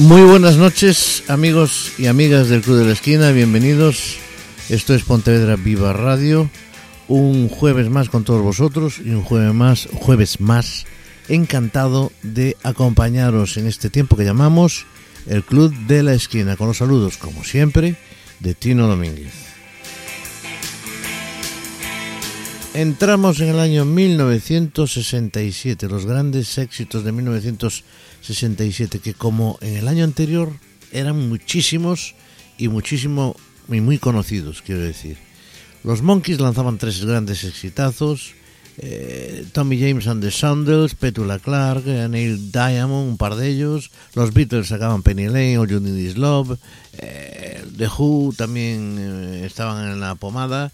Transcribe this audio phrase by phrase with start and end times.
[0.00, 4.16] Muy buenas noches, amigos y amigas del Club de la Esquina, bienvenidos.
[4.70, 6.48] Esto es Pontevedra Viva Radio,
[7.06, 10.86] un jueves más con todos vosotros y un jueves más, jueves más
[11.28, 14.86] encantado de acompañaros en este tiempo que llamamos
[15.26, 17.96] el Club de la Esquina, con los saludos, como siempre,
[18.38, 19.49] de Tino Domínguez.
[22.72, 30.04] Entramos en el año 1967, los grandes éxitos de 1967, que como en el año
[30.04, 30.52] anterior
[30.92, 32.14] eran muchísimos
[32.58, 33.34] y muchísimo
[33.68, 35.16] y muy conocidos, quiero decir.
[35.82, 38.34] Los Monkeys lanzaban tres grandes exitazos,
[38.78, 44.32] eh, Tommy James and the Saunders, Petula Clark, Neil Diamond, un par de ellos, los
[44.32, 46.56] Beatles sacaban Penny Lane, All You Need Is Love,
[46.98, 50.70] eh, The Who también eh, estaban en la pomada,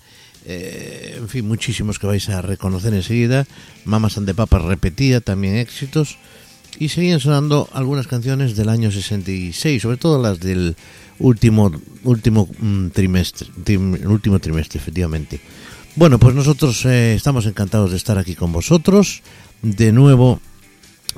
[0.47, 3.47] eh, en fin, muchísimos que vais a reconocer enseguida.
[3.85, 6.19] Mamas and the repetía también éxitos.
[6.79, 10.77] Y seguían sonando algunas canciones del año 66, sobre todo las del
[11.19, 11.73] último,
[12.05, 15.41] último mm, trimestre, trim- último trimestre, efectivamente.
[15.95, 19.23] Bueno, pues nosotros eh, estamos encantados de estar aquí con vosotros.
[19.63, 20.41] De nuevo,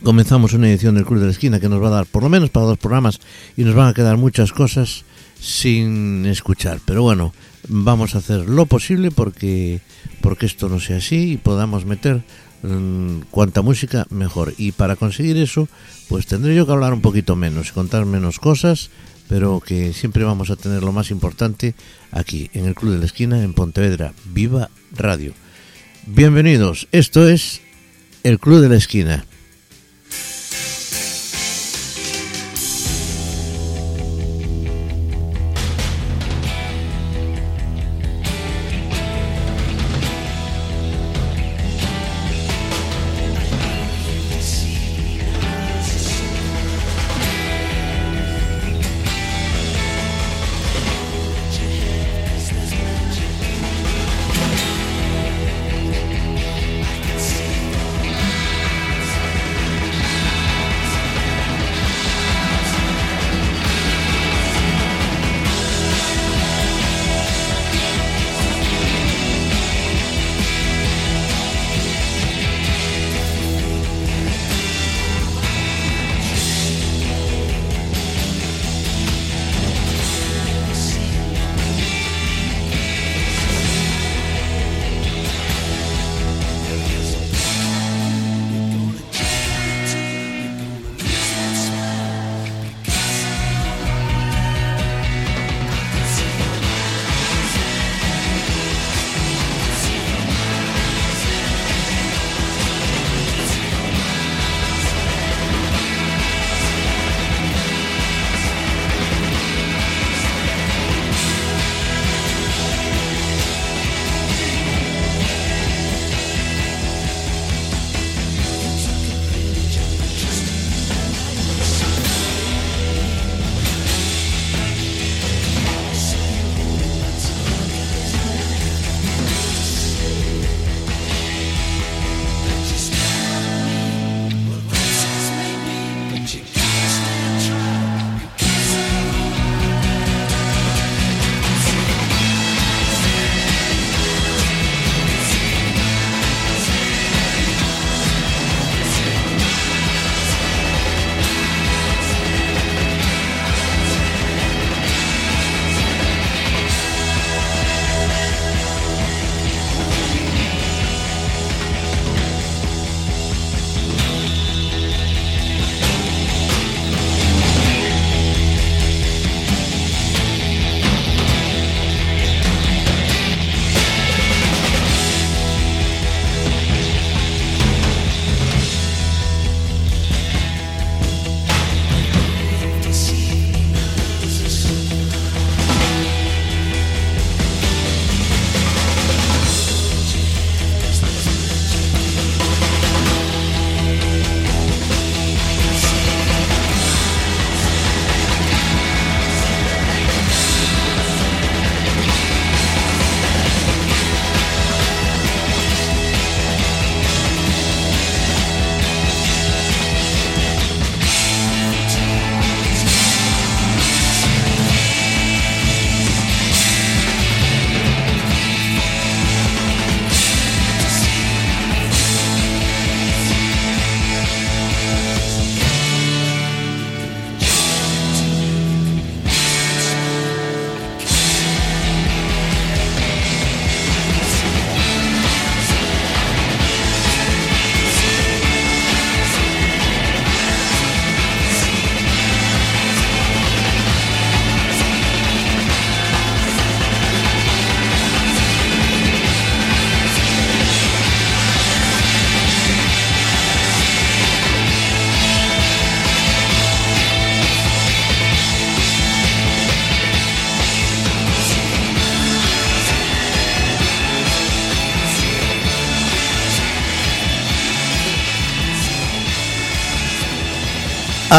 [0.04, 2.28] comenzamos una edición del Club de la Esquina que nos va a dar por lo
[2.28, 3.18] menos para dos programas
[3.56, 5.04] y nos van a quedar muchas cosas
[5.40, 6.78] sin escuchar.
[6.84, 7.32] Pero bueno,
[7.68, 9.80] vamos a hacer lo posible porque,
[10.20, 12.22] porque esto no sea así y podamos meter
[12.62, 14.54] mm, cuanta música mejor.
[14.58, 15.68] Y para conseguir eso,
[16.08, 18.90] pues tendré yo que hablar un poquito menos y contar menos cosas,
[19.28, 21.74] pero que siempre vamos a tener lo más importante
[22.10, 24.12] aquí en el Club de la Esquina en Pontevedra.
[24.26, 25.34] Viva Radio.
[26.06, 27.60] Bienvenidos, esto es
[28.22, 29.24] el Club de la Esquina.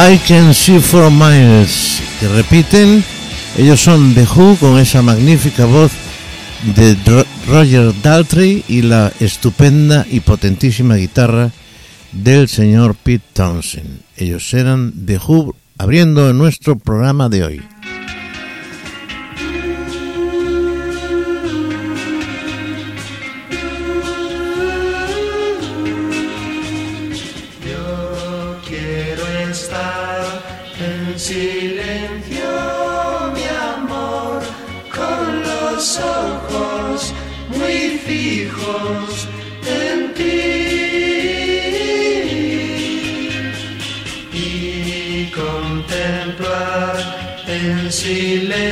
[0.02, 3.04] I Can See For Miles, que repiten,
[3.58, 5.92] ellos son The Who con esa magnífica voz
[6.74, 6.96] de
[7.46, 11.52] Roger Daltrey y la estupenda y potentísima guitarra
[12.14, 14.00] del señor Pete Townsend.
[14.16, 17.62] Ellos eran The Who abriendo nuestro programa de hoy.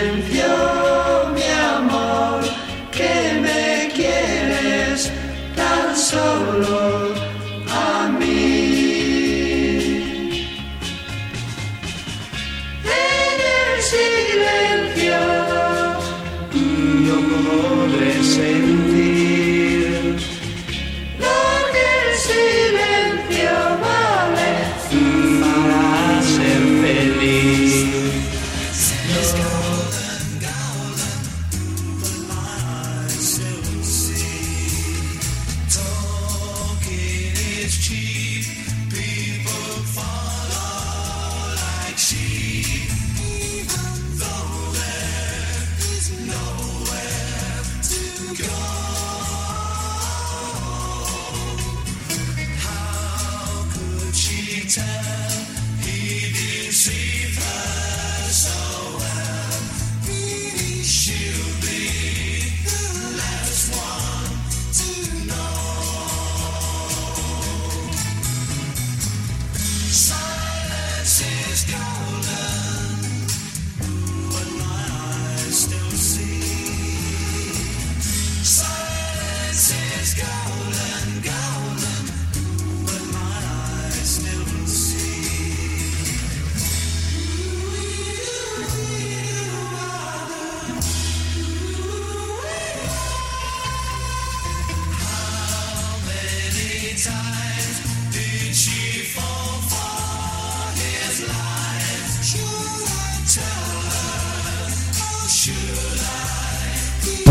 [0.07, 0.47] silencio,
[1.33, 1.43] mi
[1.75, 2.41] amor,
[2.91, 5.11] que me quieres
[5.55, 6.46] tan solo.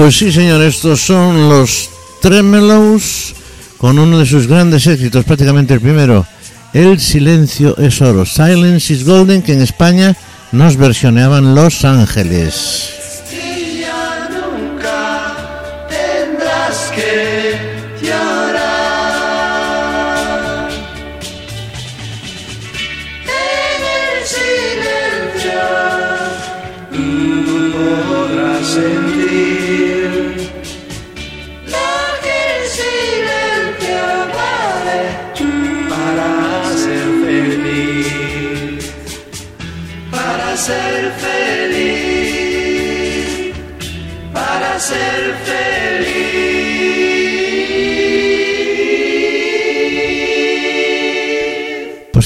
[0.06, 1.90] Pues sí, señor, estos son los
[2.22, 3.34] Tremelows
[3.76, 6.24] con uno de sus grandes éxitos, prácticamente el primero,
[6.72, 10.16] El silencio es oro, Silence is Golden, que en España
[10.52, 12.85] nos versioneaban Los Ángeles.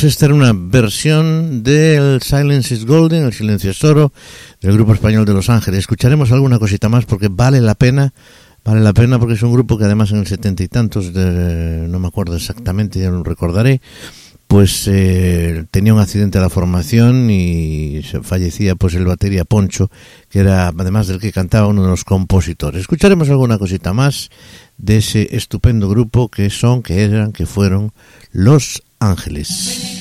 [0.00, 4.14] Pues esta era una versión del Silence is Golden, El Silencio es Oro,
[4.62, 5.80] del grupo español de Los Ángeles.
[5.80, 8.14] Escucharemos alguna cosita más porque vale la pena,
[8.64, 11.98] vale la pena porque es un grupo que además en el setenta y tantos, no
[11.98, 13.82] me acuerdo exactamente, ya lo recordaré,
[14.46, 19.90] pues eh, tenía un accidente a la formación y fallecía pues el batería Poncho,
[20.30, 22.80] que era además del que cantaba uno de los compositores.
[22.80, 24.30] Escucharemos alguna cosita más
[24.78, 27.92] de ese estupendo grupo que son, que eran, que fueron
[28.32, 29.99] los Ángeles.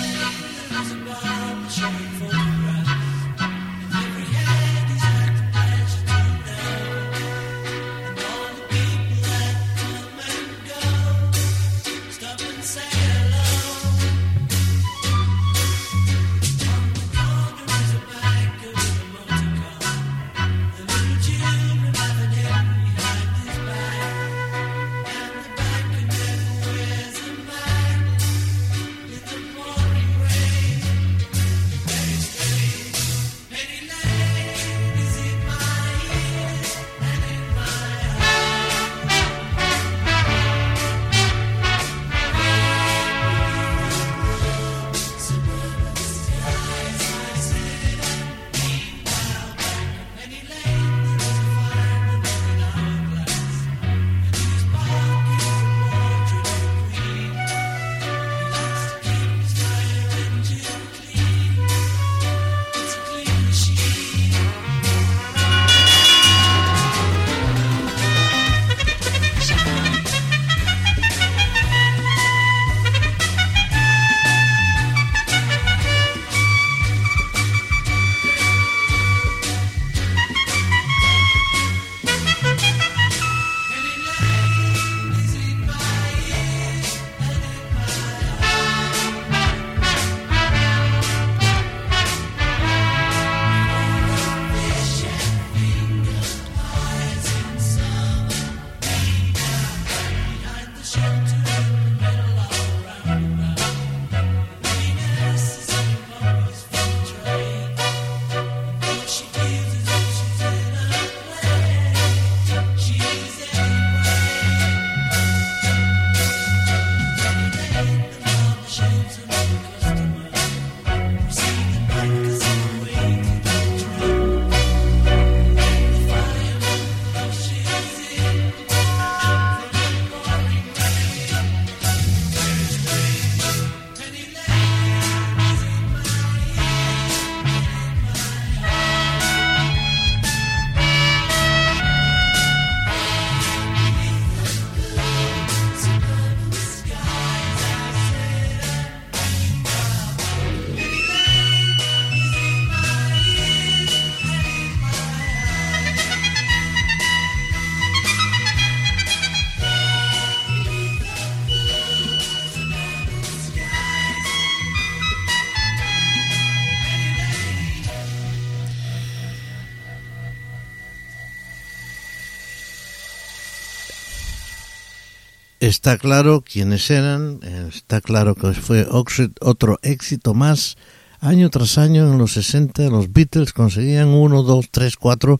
[175.69, 180.77] Está claro quiénes eran, está claro que fue otro éxito más.
[181.19, 185.39] Año tras año en los 60 los Beatles conseguían uno, dos, tres, cuatro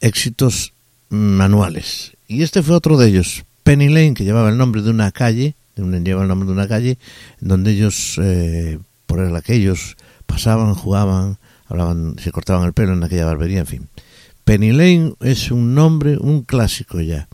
[0.00, 0.72] éxitos
[1.10, 2.12] manuales.
[2.26, 5.54] Y este fue otro de ellos, Penny Lane, que llevaba el nombre de una calle,
[5.76, 6.96] lleva el nombre de una calle,
[7.38, 13.04] donde ellos, eh, por la que ellos pasaban, jugaban, hablaban, se cortaban el pelo en
[13.04, 13.88] aquella barbería, en fin.
[14.44, 17.28] Penny Lane es un nombre, un clásico ya.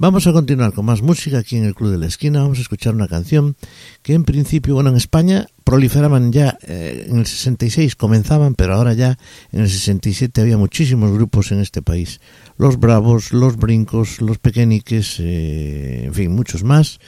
[0.00, 2.42] Vamos a continuar con más música aquí en el Club de la Esquina.
[2.42, 3.56] Vamos a escuchar una canción
[4.02, 8.92] que en principio, bueno, en España proliferaban ya eh, en el 66, comenzaban, pero ahora
[8.92, 9.18] ya
[9.50, 12.20] en el 67 había muchísimos grupos en este país.
[12.58, 17.00] Los Bravos, los Brincos, los Pequeñiques, eh, en fin, muchos más.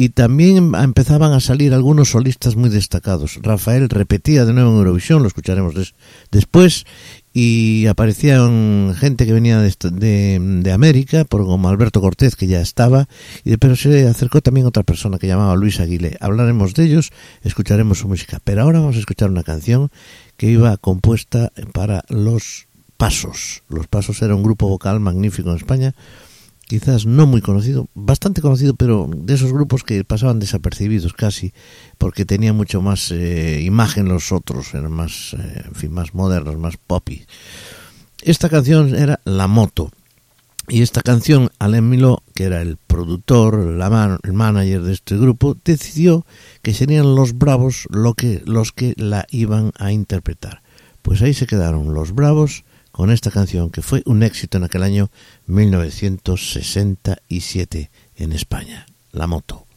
[0.00, 3.38] Y también empezaban a salir algunos solistas muy destacados.
[3.42, 5.74] Rafael repetía de nuevo en Eurovisión, lo escucharemos
[6.30, 6.86] después,
[7.34, 13.08] y aparecían gente que venía de, de, América, por como Alberto Cortés, que ya estaba,
[13.44, 16.16] y pero se acercó también otra persona que llamaba Luis Aguilé.
[16.20, 17.10] Hablaremos de ellos,
[17.42, 19.90] escucharemos su música, pero ahora vamos a escuchar una canción
[20.38, 23.64] que iba compuesta para Los Pasos.
[23.68, 25.94] Los Pasos era un grupo vocal magnífico en España,
[26.70, 31.52] quizás no muy conocido, bastante conocido, pero de esos grupos que pasaban desapercibidos casi,
[31.98, 36.56] porque tenían mucho más eh, imagen los otros, eran más, eh, en fin, más modernos,
[36.58, 37.26] más poppy.
[38.22, 39.90] Esta canción era La Moto.
[40.68, 43.54] Y esta canción, Alain Miló, que era el productor,
[44.22, 46.24] el manager de este grupo, decidió
[46.62, 50.62] que serían los Bravos lo que, los que la iban a interpretar.
[51.02, 52.62] Pues ahí se quedaron los Bravos
[53.00, 55.10] con esta canción que fue un éxito en aquel año
[55.46, 59.69] 1967 en España, La Moto.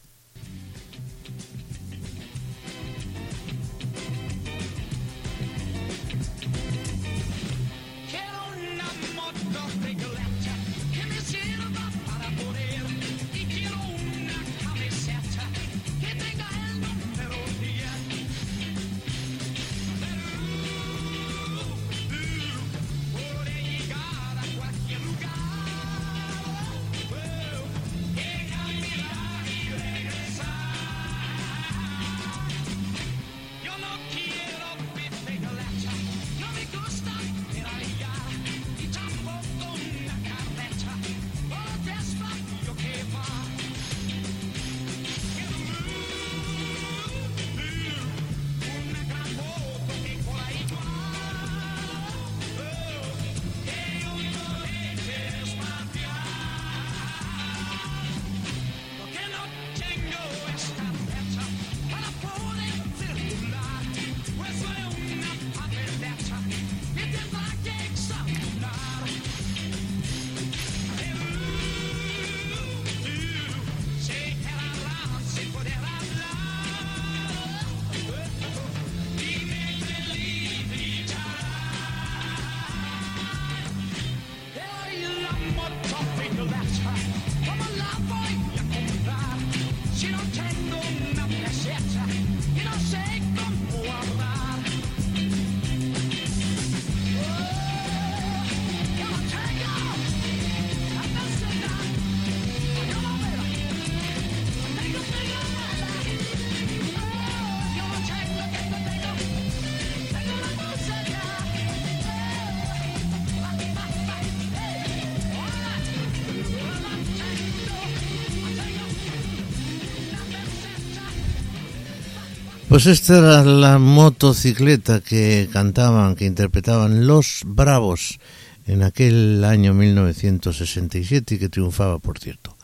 [122.74, 128.18] Pues esta era la motocicleta que cantaban, que interpretaban Los Bravos
[128.66, 132.56] en aquel año 1967 y que triunfaba, por cierto.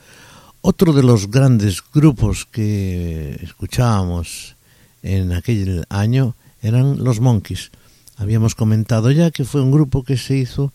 [0.62, 4.57] Otro de los grandes grupos que escuchábamos
[5.05, 7.71] en aquel año eran los Monkeys.
[8.17, 10.73] Habíamos comentado ya que fue un grupo que se hizo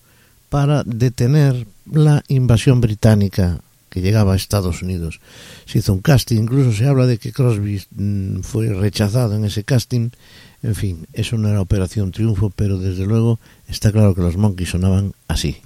[0.48, 3.60] para detener la invasión británica
[3.96, 5.22] que llegaba a Estados Unidos.
[5.66, 9.64] Se hizo un casting, incluso se habla de que Crosby mm, fue rechazado en ese
[9.64, 10.10] casting.
[10.64, 14.72] En fin, eso no era operación triunfo, pero desde luego está claro que los Monkeys
[14.72, 15.62] sonaban así.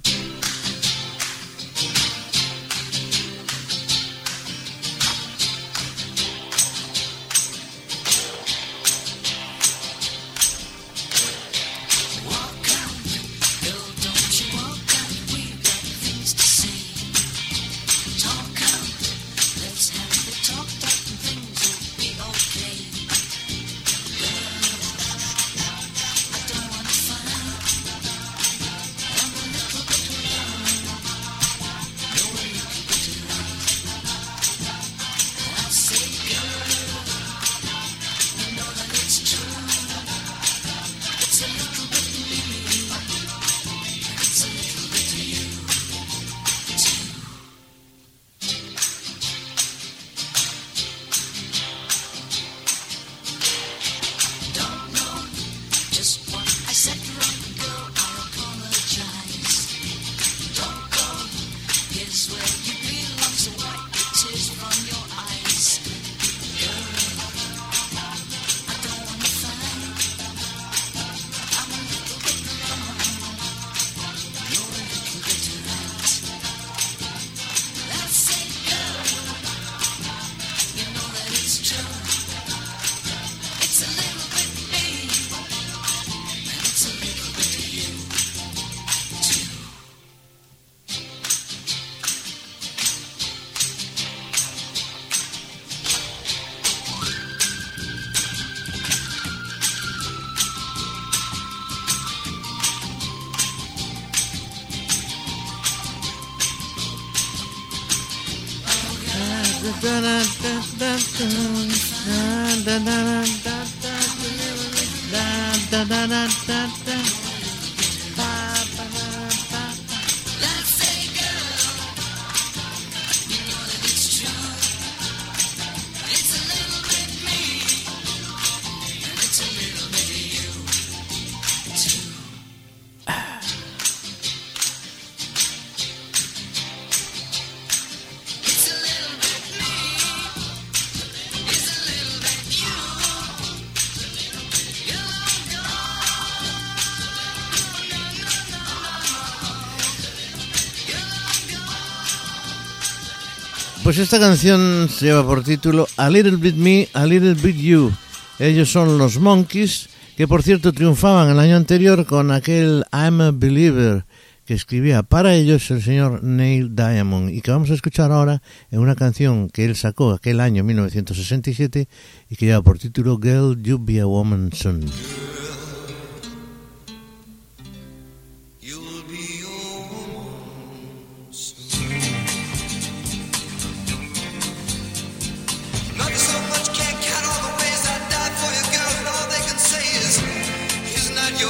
[154.02, 157.92] Esta canción lleva por título A Little Bit Me, A Little Bit You.
[158.38, 163.30] Ellos son los Monkeys, que por cierto triunfaban el año anterior con aquel I'm a
[163.30, 164.04] Believer
[164.46, 168.80] que escribía para ellos el señor Neil Diamond y que vamos a escuchar ahora en
[168.80, 171.88] una canción que él sacó aquel año 1967
[172.28, 174.84] y que lleva por título Girl, You Be a Woman Soon.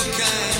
[0.07, 0.60] your kind.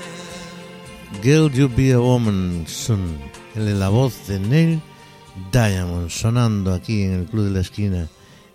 [1.23, 3.19] Girl You Be a Woman Soon,
[3.53, 4.81] en la voz de Neil
[5.51, 8.09] Diamond, sonando aquí en el Club de la Esquina.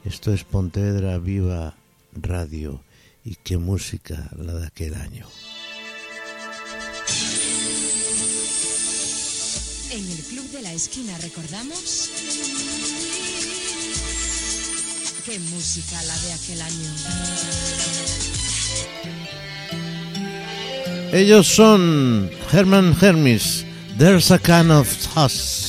[0.04, 1.76] Esto es Pontevedra Viva
[2.12, 2.82] Radio.
[3.24, 5.28] Y qué música la de aquel año.
[9.92, 12.10] En el Club de la Esquina recordamos
[15.24, 16.90] qué música la de aquel año.
[21.12, 23.64] Ellos son Herman Hermes.
[23.96, 25.65] There's a kind of hush.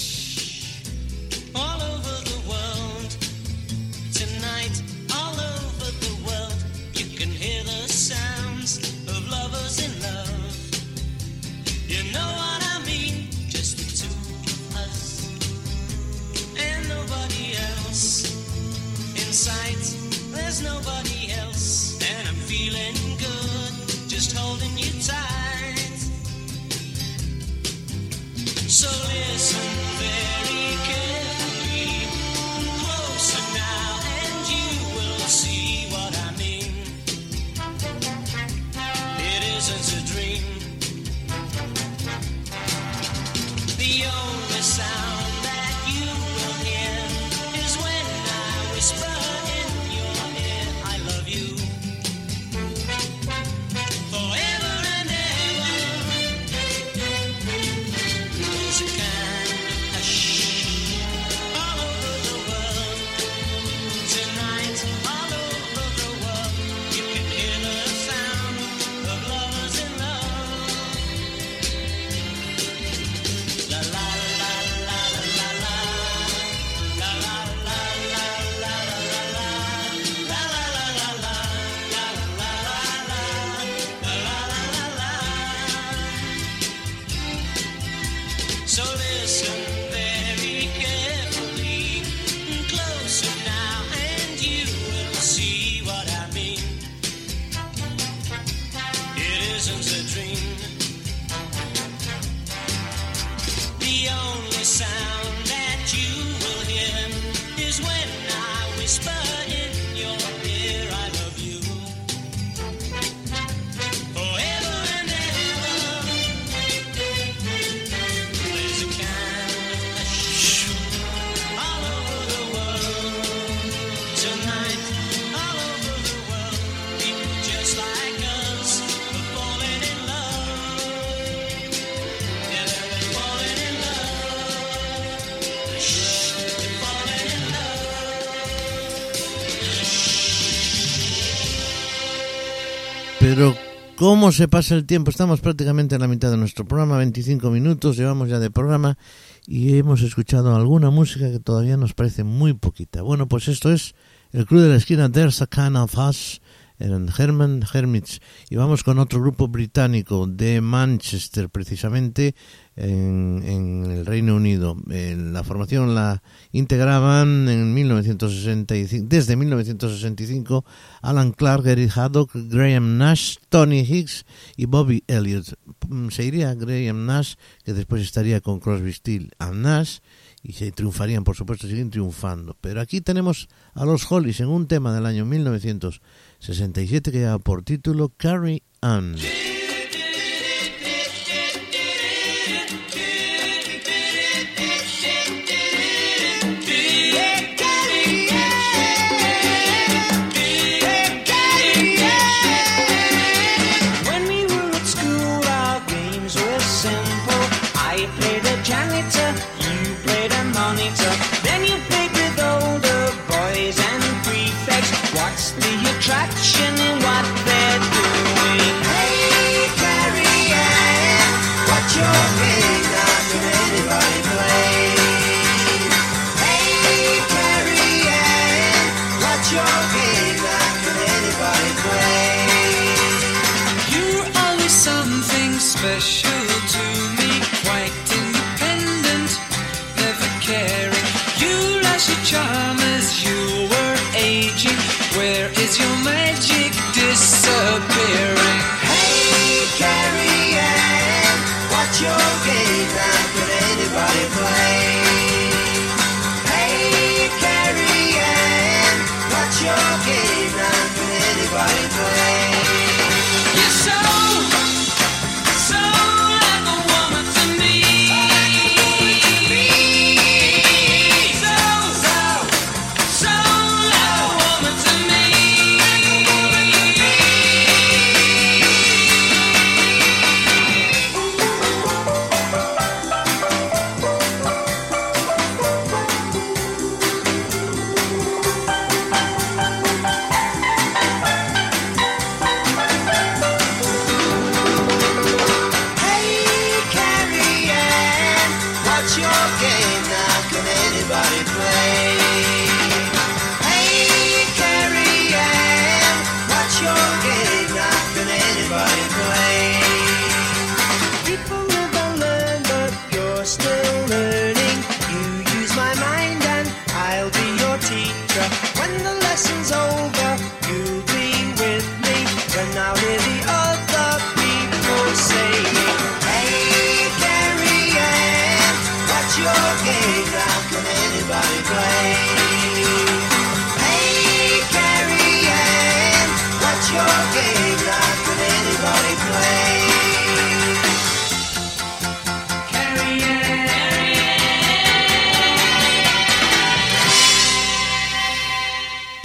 [144.08, 145.12] ¿Cómo se pasa el tiempo?
[145.12, 148.98] Estamos prácticamente a la mitad de nuestro programa, 25 minutos llevamos ya de programa
[149.46, 153.02] y hemos escuchado alguna música que todavía nos parece muy poquita.
[153.02, 153.96] Bueno, pues esto es
[154.32, 156.40] el Club de la Esquina, There's a Can of Us,
[156.80, 158.22] en Herman Hermits.
[158.50, 162.34] Y vamos con otro grupo británico de Manchester, precisamente
[162.78, 164.78] en, en, el Reino Unido.
[164.90, 170.64] Eh, la formación la integraban en 1965, desde 1965
[171.02, 175.54] Alan Clark, Gary Haddock, Graham Nash, Tony Hicks y Bobby Elliott.
[175.90, 177.36] Mm, se iría Graham Nash,
[177.66, 179.98] que después estaría con Crosby, Steele and Nash
[180.44, 182.56] y se triunfarían, por supuesto, siguen triunfando.
[182.62, 187.64] Pero aquí tenemos a los Hollies en un tema del año 1967 que lleva por
[187.64, 189.16] título Carry On.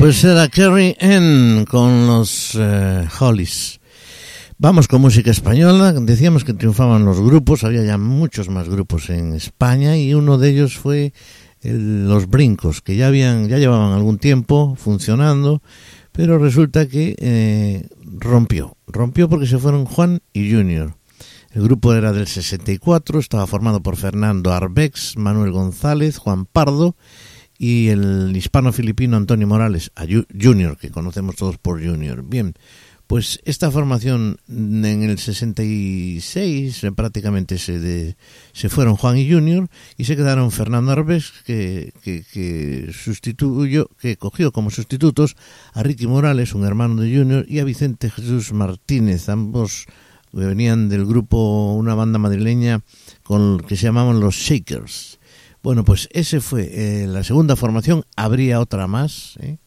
[0.03, 3.79] Pues era Kerry N con los eh, Hollies.
[4.59, 5.93] Vamos con música española.
[5.93, 10.51] Decíamos que triunfaban los grupos, había ya muchos más grupos en España y uno de
[10.51, 11.13] ellos fue
[11.63, 15.63] los Brincos, que ya habían, ya llevaban algún tiempo funcionando,
[16.11, 18.77] pero resulta que eh, rompió.
[18.89, 20.97] Rompió porque se fueron Juan y Junior.
[21.53, 26.97] El grupo era del 64, estaba formado por Fernando Arbex, Manuel González, Juan Pardo
[27.65, 32.25] y el hispano-filipino Antonio Morales, a Ju- Junior, que conocemos todos por Junior.
[32.25, 32.55] Bien,
[33.07, 38.17] pues esta formación en el 66 eh, prácticamente se, de-
[38.53, 44.51] se fueron Juan y Junior y se quedaron Fernando Arbex, que, que, sustituyó, que cogió
[44.51, 45.37] como sustitutos
[45.73, 49.87] a Ricky Morales, un hermano de Junior, y a Vicente Jesús Martínez, ambos
[50.33, 52.81] que venían del grupo, una banda madrileña
[53.23, 55.21] con que se llamaban los Shakers.
[55.63, 56.71] Bueno, pues ese fue
[57.03, 58.05] eh, la segunda formación.
[58.17, 59.59] Habría otra más, ¿eh?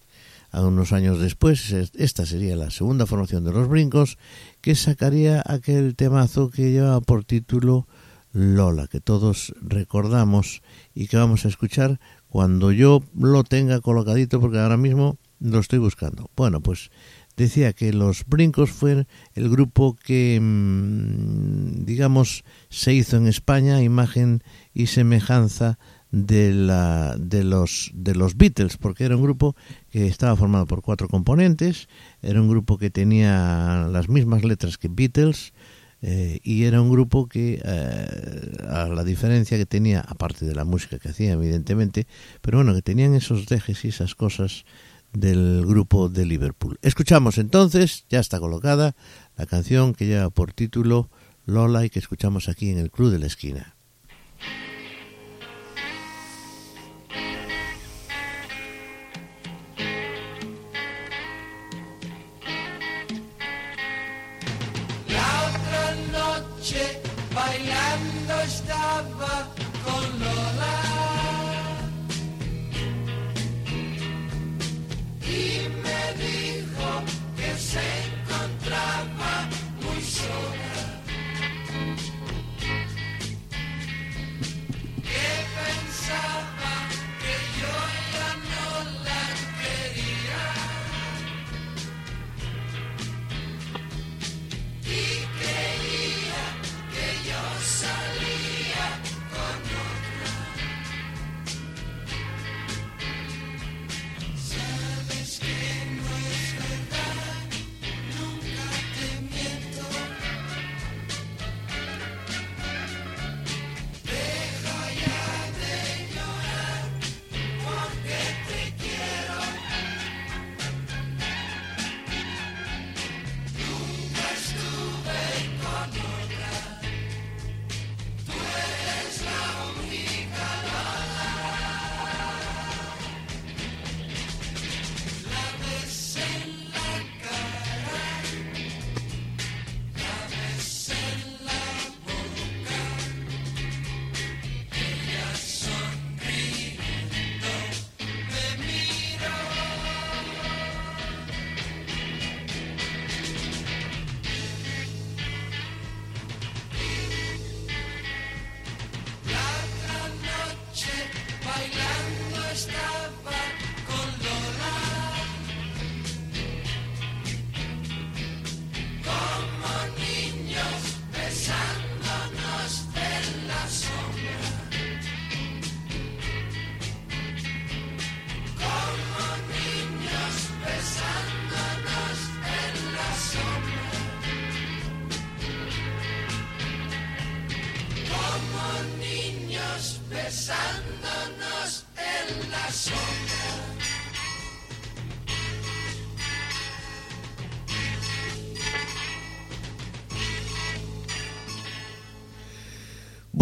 [0.51, 1.71] a unos años después.
[1.71, 4.17] Es- Esta sería la segunda formación de los Brincos,
[4.61, 7.87] que sacaría aquel temazo que llevaba por título
[8.33, 10.61] Lola, que todos recordamos
[10.93, 15.79] y que vamos a escuchar cuando yo lo tenga colocadito, porque ahora mismo lo estoy
[15.79, 16.29] buscando.
[16.35, 16.89] Bueno, pues
[17.37, 24.41] decía que los Brincos fue el grupo que, mm, digamos, se hizo en España, imagen
[24.75, 25.79] y semejanza
[26.11, 29.55] de, la, de, los, de los Beatles, porque era un grupo
[29.89, 31.87] que estaba formado por cuatro componentes,
[32.21, 35.53] era un grupo que tenía las mismas letras que Beatles,
[36.01, 40.65] eh, y era un grupo que, eh, a la diferencia que tenía, aparte de la
[40.65, 42.05] música que hacía, evidentemente,
[42.41, 44.65] pero bueno, que tenían esos dejes y esas cosas
[45.13, 46.77] del grupo de Liverpool.
[46.81, 48.95] Escuchamos entonces, ya está colocada,
[49.37, 51.09] la canción que lleva por título
[51.45, 53.74] Lola y que escuchamos aquí en el Club de la Esquina.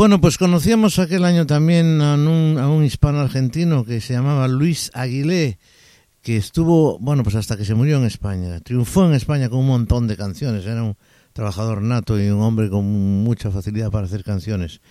[0.04, 4.50] Bueno, pues conocíamos aquel año también a un, a un hispano argentino que se llamaba
[4.50, 5.60] Luis Aguilé,
[6.22, 8.60] que estuvo, bueno, pues hasta que se murió en España.
[8.60, 10.98] Triunfó en España con un montón de canciones, era un
[11.32, 14.82] trabajador nato y un hombre con mucha facilidad para hacer canciones.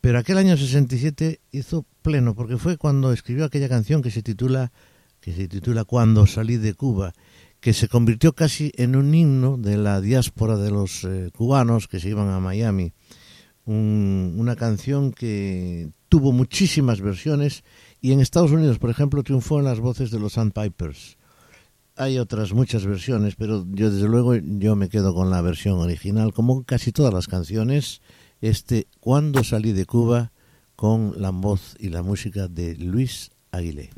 [0.00, 4.72] Pero aquel año 67 hizo pleno, porque fue cuando escribió aquella canción que se titula,
[5.20, 7.12] que se titula Cuando salí de Cuba,
[7.60, 12.00] que se convirtió casi en un himno de la diáspora de los eh, cubanos que
[12.00, 12.94] se iban a Miami
[13.66, 17.64] un- una canción que tuvo muchísimas versiones
[18.00, 21.16] y en Estados Unidos, por ejemplo, triunfó en las voces de los Sandpipers.
[21.96, 26.32] hay otras muchas versiones, pero yo desde luego yo me quedo con la versión original,
[26.34, 28.00] como casi todas las canciones.
[28.40, 30.32] Este Cuando salí de Cuba
[30.74, 33.90] con la voz y la música de Luis Aguilé.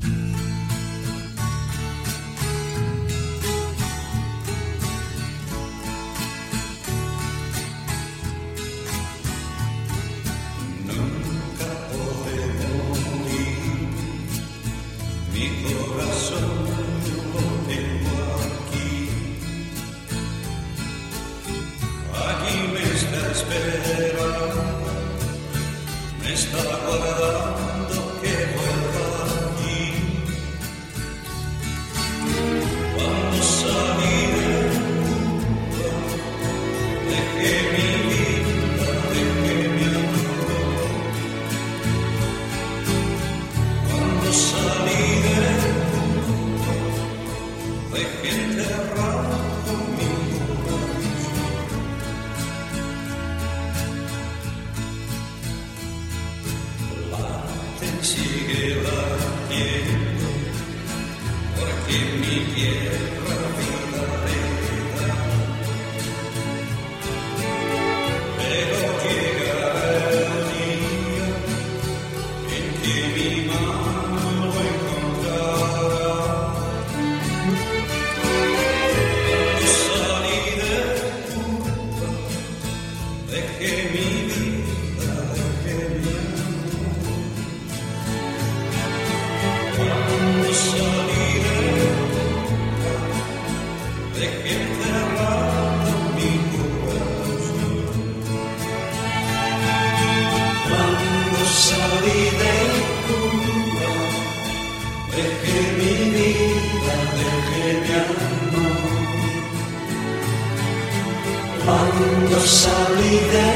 [112.28, 113.48] Cuando salí de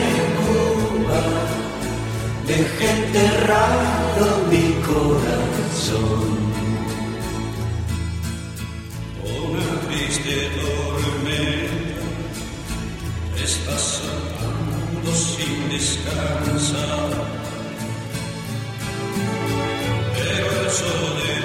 [0.47, 1.23] Cuba,
[2.47, 6.39] dejé enterrado mi corazón.
[9.25, 12.05] Una triste tormenta
[13.43, 17.11] está sonando sin descansar.
[20.15, 21.40] Pero el sol de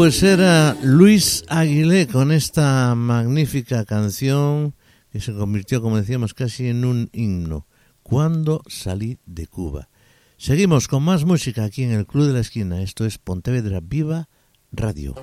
[0.00, 4.74] Pues era Luis Aguilé con esta magnífica canción
[5.12, 7.66] que se convirtió, como decíamos, casi en un himno.
[8.02, 9.90] Cuando salí de Cuba.
[10.38, 12.80] Seguimos con más música aquí en el Club de la Esquina.
[12.80, 14.30] Esto es Pontevedra Viva
[14.72, 15.14] Radio.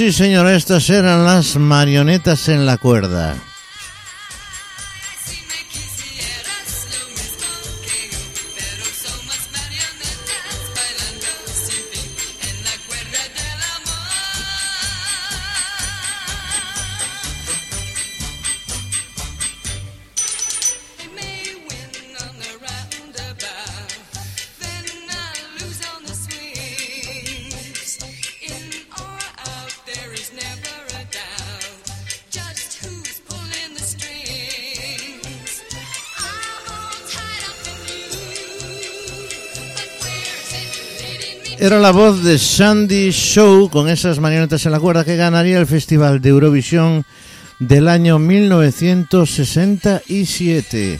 [0.00, 3.36] Sí, señor, estas eran las marionetas en la cuerda.
[41.70, 45.68] Era la voz de Sandy Show con esas marionetas en la cuerda que ganaría el
[45.68, 47.04] Festival de Eurovisión
[47.60, 50.98] del año 1967.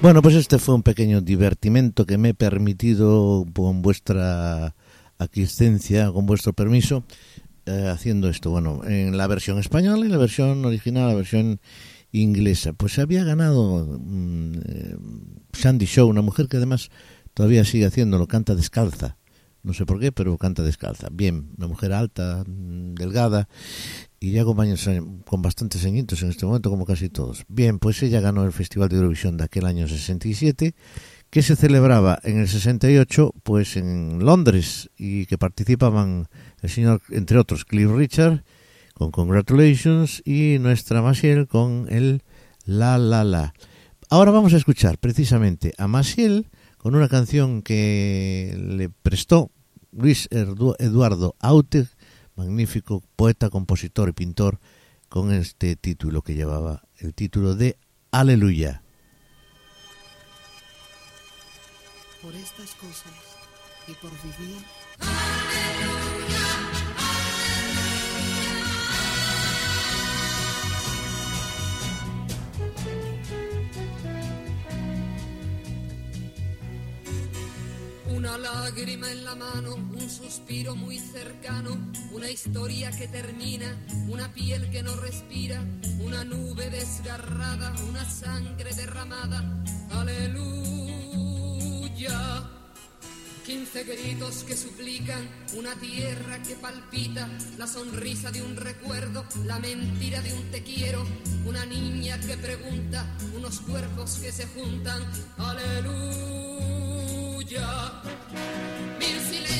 [0.00, 4.76] Bueno, pues este fue un pequeño divertimento que me he permitido con vuestra
[5.18, 7.02] aquiescencia, con vuestro permiso,
[7.66, 8.50] eh, haciendo esto.
[8.50, 11.60] Bueno, en la versión española y la versión original, la versión
[12.12, 12.72] inglesa.
[12.74, 14.96] Pues había ganado mm, eh,
[15.52, 16.90] Sandy Show, una mujer que además
[17.34, 19.16] todavía sigue haciéndolo, canta descalza.
[19.64, 21.08] No sé por qué, pero canta descalza.
[21.10, 23.48] Bien, una mujer alta, mm, delgada
[24.20, 24.88] y ya con, baños,
[25.26, 27.44] con bastantes añitos en este momento, como casi todos.
[27.48, 30.74] Bien, pues ella ganó el Festival de Eurovisión de aquel año 67,
[31.30, 36.28] que se celebraba en el 68, pues en Londres, y que participaban
[36.62, 38.44] el señor, entre otros, Cliff Richard,
[38.94, 42.22] con Congratulations, y nuestra Maciel con el
[42.64, 43.54] La La La.
[44.10, 46.48] Ahora vamos a escuchar precisamente a Maciel
[46.78, 49.50] con una canción que le prestó
[49.92, 51.86] Luis Eduardo Aute,
[52.38, 54.58] magnífico poeta, compositor y pintor,
[55.10, 57.76] con este título que llevaba el título de
[58.10, 58.82] Aleluya.
[62.22, 63.12] por estas cosas
[63.86, 64.58] y por vivir
[78.18, 81.78] Una lágrima en la mano, un suspiro muy cercano,
[82.10, 83.76] una historia que termina,
[84.08, 85.64] una piel que no respira,
[86.00, 89.62] una nube desgarrada, una sangre derramada.
[89.92, 90.50] Aleluya.
[93.46, 100.20] Quince gritos que suplican, una tierra que palpita, la sonrisa de un recuerdo, la mentira
[100.22, 101.06] de un te quiero,
[101.46, 105.04] una niña que pregunta, unos cuerpos que se juntan.
[105.36, 106.48] Aleluya.
[107.48, 107.62] koca
[109.00, 109.57] bir silah.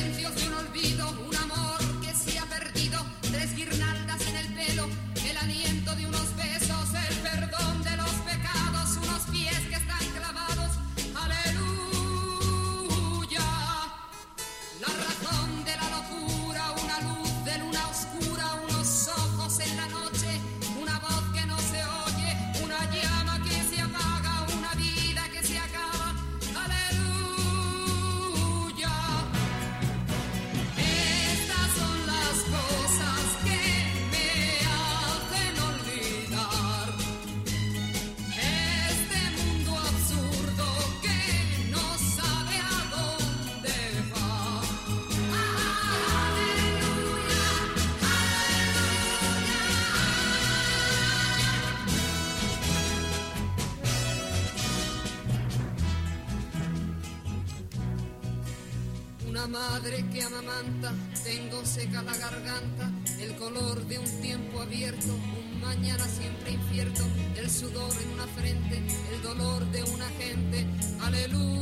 [59.49, 60.93] Madre que amamanta,
[61.23, 67.03] tengo seca la garganta, el color de un tiempo abierto, un mañana siempre incierto,
[67.35, 68.77] el sudor en una frente,
[69.13, 70.65] el dolor de una gente,
[71.01, 71.59] aleluya.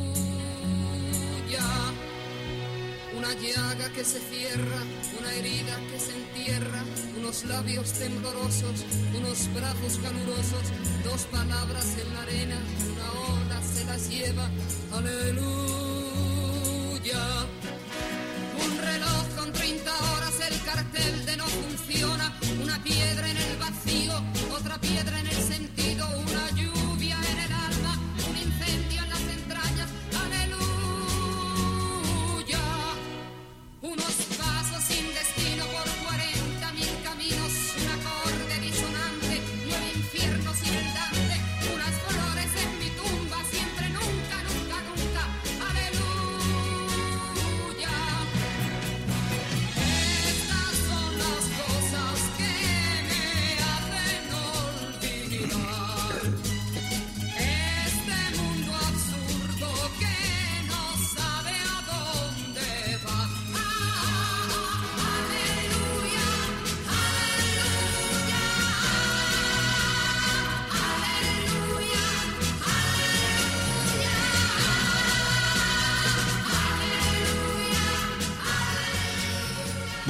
[3.18, 4.84] Una llaga que se cierra,
[5.20, 6.84] una herida que se entierra,
[7.18, 8.86] unos labios temblorosos,
[9.16, 10.64] unos brazos calurosos,
[11.04, 12.60] dos palabras en la arena,
[12.94, 14.50] una ola se las lleva,
[14.94, 15.98] aleluya.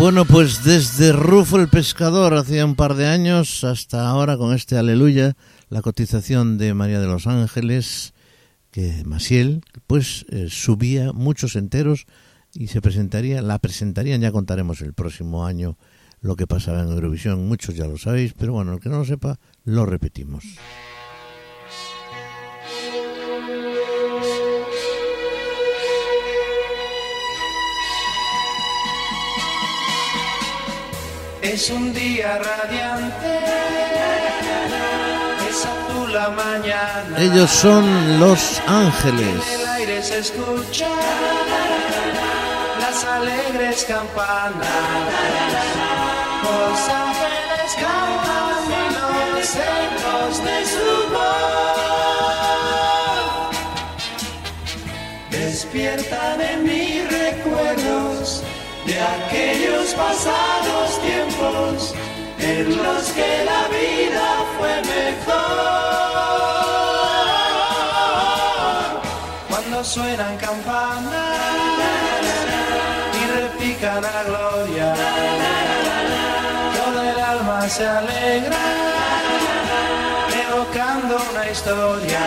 [0.08, 4.78] Bueno, pues desde Rufo el Pescador hacía un par de años hasta ahora con este
[4.78, 5.36] Aleluya,
[5.68, 8.14] la cotización de María de los Ángeles,
[8.72, 12.06] que Masiel, pues eh, subía muchos enteros
[12.54, 15.78] y se presentaría, la presentarían, ya contaremos el próximo año
[16.22, 19.06] lo que pasaba en Eurovisión, muchos ya lo sabéis, pero bueno, el que no lo
[19.06, 20.46] sepa, lo repetimos.
[31.48, 33.40] Es un día radiante,
[35.50, 37.18] es azul la mañana.
[37.18, 39.44] Ellos son Los Ángeles.
[39.54, 40.90] En el aire se escucha
[42.82, 44.68] las alegres campanas.
[46.44, 48.48] Los ángeles cantan
[49.34, 51.58] los ecos de su voz
[55.32, 58.44] despiertan en mis recuerdos
[58.88, 61.94] de aquellos pasados tiempos
[62.40, 64.28] en los que la vida
[64.58, 65.58] fue mejor.
[69.50, 71.14] Cuando suenan campanas
[73.20, 74.94] y repican a gloria,
[76.78, 78.64] todo el alma se alegra,
[80.48, 82.20] evocando una historia.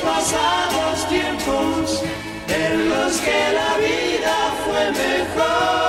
[0.00, 2.02] Pasados tiempos
[2.48, 5.85] en los que la vida fue mejor.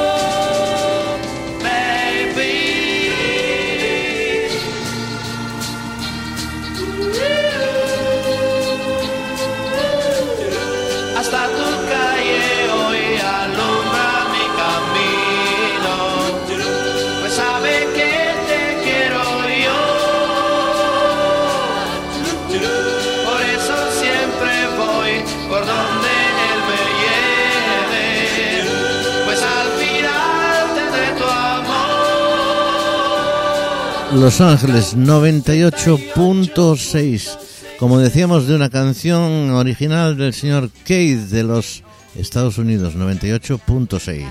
[34.16, 37.38] Los Ángeles 98.6.
[37.80, 41.84] Como decíamos, de una canción original del señor Keith de los
[42.16, 44.24] Estados Unidos, 98.6.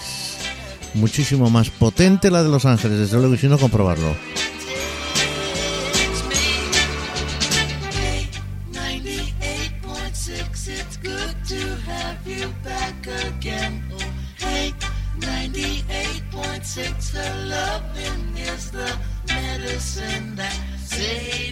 [0.95, 4.17] Muchísimo más potente la de Los Ángeles, desde luego, y si no, comprobarlo.
[19.99, 20.57] and that.
[20.79, 21.52] Say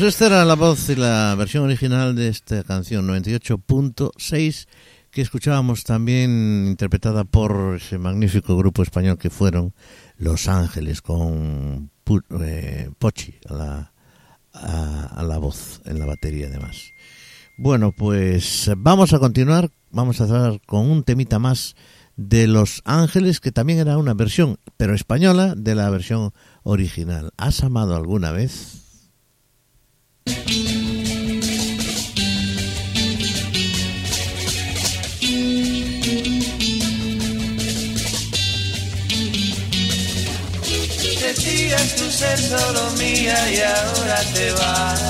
[0.00, 4.66] Pues esta era la voz y la versión original de esta canción 98.6
[5.10, 9.74] que escuchábamos también interpretada por ese magnífico grupo español que fueron
[10.16, 11.90] Los Ángeles con
[12.40, 13.92] eh, Pochi a la,
[14.54, 16.78] a, a la voz en la batería además.
[17.58, 21.76] Bueno, pues vamos a continuar, vamos a hablar con un temita más
[22.16, 26.32] de Los Ángeles que también era una versión, pero española, de la versión
[26.62, 27.32] original.
[27.36, 28.89] ¿Has amado alguna vez?
[41.20, 45.00] Decías tú ser solo mía y ahora te vas.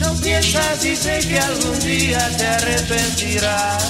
[0.00, 3.84] No piensas y sé que algún día te arrepentirás.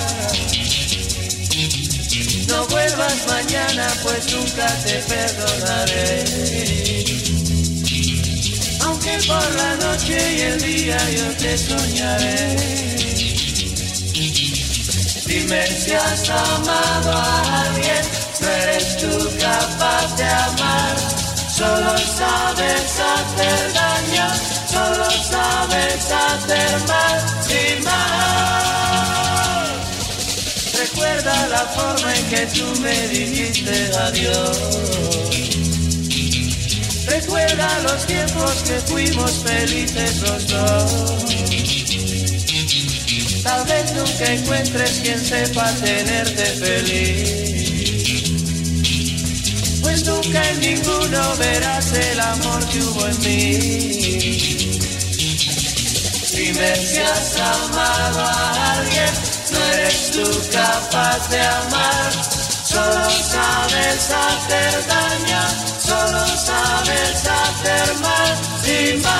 [2.49, 7.18] No vuelvas mañana pues nunca te perdonaré.
[9.27, 12.57] Por la noche y el día yo te soñaré.
[15.27, 18.05] Dime si has amado a alguien,
[18.41, 19.11] no eres tú
[19.41, 20.97] capaz de amar.
[21.51, 24.29] Solo sabes hacer daño,
[24.71, 27.99] solo sabes hacer mal y mal.
[30.79, 35.38] Recuerda la forma en que tú me dijiste adiós.
[37.09, 41.25] Recuerda los tiempos que fuimos felices los dos.
[43.43, 48.29] Tal vez nunca encuentres quien sepa tenerte feliz.
[49.81, 53.59] Pues nunca en ninguno verás el amor que hubo en mí.
[56.35, 59.13] Dime si has amado a alguien,
[59.53, 62.38] no eres tú capaz de amar.
[62.79, 65.43] Solo sabes hacer daño,
[65.85, 69.19] solo sabes hacer mal y mal.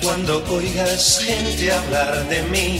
[0.00, 2.70] Cuando oigas gente hablar de mí,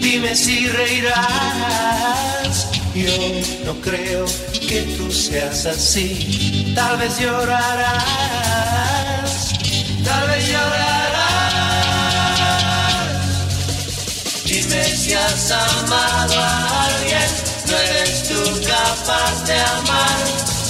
[0.00, 2.54] dime si reirás.
[2.94, 3.18] Yo
[3.64, 4.24] no creo
[4.68, 6.72] que tú seas así.
[6.76, 7.92] Tal vez llorarás,
[10.04, 10.91] tal vez llorarás.
[14.52, 17.30] Dime si has amado a alguien,
[17.68, 20.26] no eres tú capaz de amar.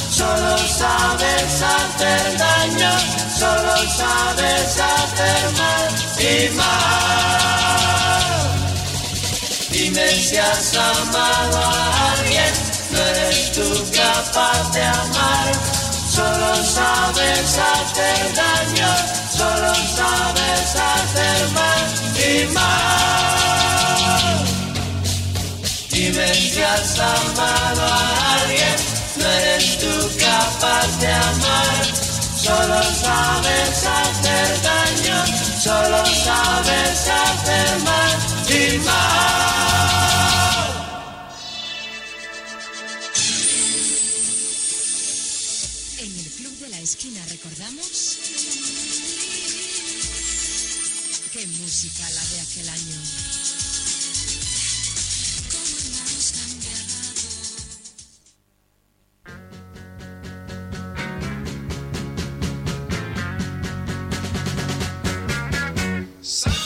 [0.08, 2.92] Solo sabes hacer daño,
[3.36, 5.88] solo sabes hacer mal
[6.20, 7.42] y mal.
[9.70, 12.54] Dime si has amado a alguien,
[12.92, 15.52] no eres tú capaz de amar.
[16.08, 18.94] Solo sabes hacer daño,
[19.36, 23.61] solo sabes hacer mal y mal.
[26.02, 28.76] Dime si has amado a alguien,
[29.18, 31.86] no eres tú capaz de amar.
[32.42, 35.26] Solo sabes hacer daño,
[35.62, 39.62] solo sabes hacer mal y mal.
[45.98, 48.18] En el Club de la Esquina recordamos...
[51.32, 53.31] ¡Qué música la de aquel año!
[66.24, 66.61] Some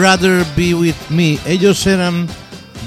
[0.00, 1.38] Rather Be With Me.
[1.44, 2.26] Ellos eran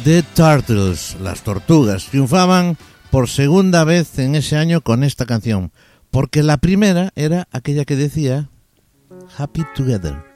[0.03, 2.05] The Turtles, las tortugas.
[2.05, 2.75] Triunfaban
[3.11, 5.71] por segunda vez en ese año con esta canción,
[6.09, 8.49] porque la primera era aquella que decía
[9.37, 10.32] Happy Together.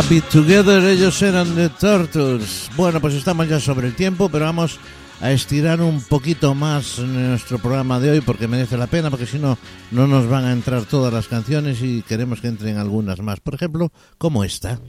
[0.00, 2.70] Happy Together, ellos eran The Turtles.
[2.74, 4.78] Bueno, pues estamos ya sobre el tiempo, pero vamos
[5.20, 9.38] a estirar un poquito más nuestro programa de hoy porque merece la pena, porque si
[9.38, 9.58] no,
[9.90, 13.40] no nos van a entrar todas las canciones y queremos que entren algunas más.
[13.40, 14.80] Por ejemplo, como esta.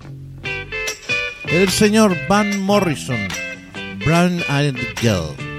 [1.44, 3.28] El señor Van Morrison,
[4.06, 5.51] Brown Eyed Girl.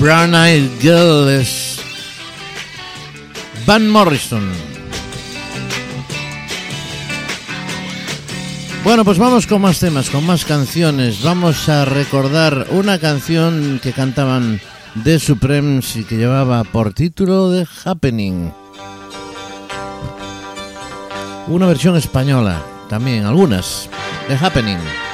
[0.00, 1.78] Brown Eyed Girl es
[3.66, 4.50] Van Morrison.
[8.82, 11.22] Bueno, pues vamos con más temas, con más canciones.
[11.22, 14.58] Vamos a recordar una canción que cantaban
[15.04, 18.54] The Supremes y que llevaba por título The Happening.
[21.48, 23.90] Una versión española, también algunas,
[24.28, 25.09] The Happening.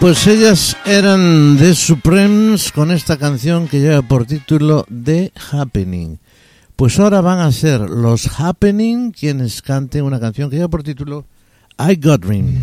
[0.00, 6.18] Pues ellas eran The Supremes con esta canción que lleva por título The Happening.
[6.74, 11.26] Pues ahora van a ser los Happening quienes canten una canción que lleva por título
[11.78, 12.58] I Got Dream.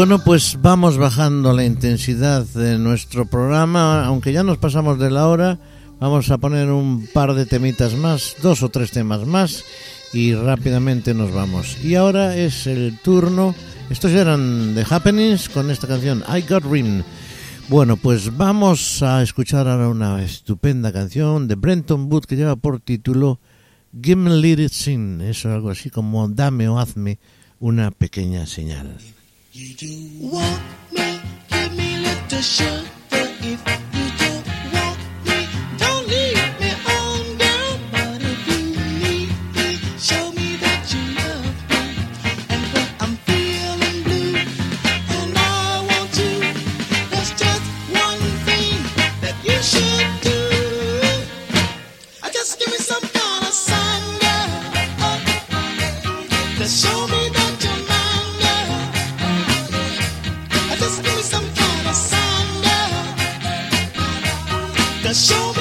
[0.00, 5.28] Bueno, pues vamos bajando la intensidad de nuestro programa, aunque ya nos pasamos de la
[5.28, 5.58] hora,
[6.00, 9.62] vamos a poner un par de temitas más, dos o tres temas más
[10.14, 11.76] y rápidamente nos vamos.
[11.84, 13.54] Y ahora es el turno,
[13.90, 17.02] estos eran The Happenings con esta canción I Got Rim.
[17.68, 22.80] Bueno, pues vamos a escuchar ahora una estupenda canción de Brenton Wood que lleva por
[22.80, 23.38] título
[23.92, 27.18] Give me little sin, eso es algo así como dame o hazme
[27.58, 28.96] una pequeña señal.
[29.62, 32.88] Want me, give me little sugar.
[33.42, 33.99] If
[65.10, 65.59] To show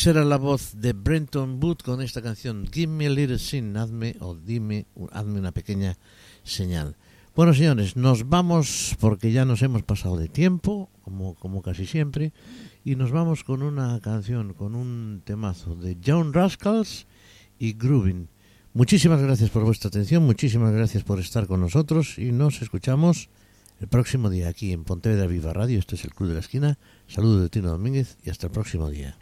[0.00, 3.76] pues era la voz de Brenton Wood con esta canción Give me a little sin,
[3.76, 5.98] hazme o dime, hazme una pequeña
[6.42, 6.96] señal.
[7.36, 12.32] Bueno, señores, nos vamos porque ya nos hemos pasado de tiempo, como, como casi siempre,
[12.82, 17.06] y nos vamos con una canción, con un temazo de John Rascals
[17.58, 18.30] y Groovin.
[18.72, 23.28] Muchísimas gracias por vuestra atención, muchísimas gracias por estar con nosotros y nos escuchamos
[23.80, 25.78] el próximo día aquí en Pontevedra Viva Radio.
[25.78, 26.78] Esto es el Club de la Esquina.
[27.08, 29.16] Saludos de Tino Domínguez y hasta el próximo día.